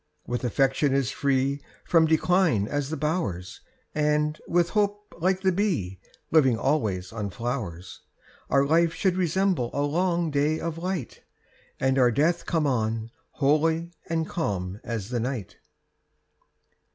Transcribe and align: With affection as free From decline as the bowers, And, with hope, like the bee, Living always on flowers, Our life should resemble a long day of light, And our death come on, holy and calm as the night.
With 0.25 0.43
affection 0.43 0.95
as 0.95 1.11
free 1.11 1.61
From 1.85 2.07
decline 2.07 2.67
as 2.67 2.89
the 2.89 2.97
bowers, 2.97 3.61
And, 3.93 4.41
with 4.47 4.71
hope, 4.71 5.13
like 5.19 5.41
the 5.41 5.51
bee, 5.51 5.99
Living 6.31 6.57
always 6.57 7.13
on 7.13 7.29
flowers, 7.29 8.01
Our 8.49 8.65
life 8.65 8.95
should 8.95 9.15
resemble 9.15 9.69
a 9.75 9.83
long 9.83 10.31
day 10.31 10.59
of 10.59 10.79
light, 10.79 11.21
And 11.79 11.99
our 11.99 12.09
death 12.09 12.47
come 12.47 12.65
on, 12.65 13.11
holy 13.33 13.91
and 14.09 14.27
calm 14.27 14.79
as 14.83 15.09
the 15.09 15.19
night. 15.19 15.57